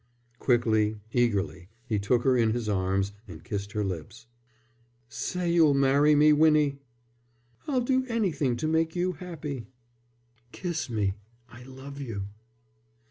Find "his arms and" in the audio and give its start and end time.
2.53-3.43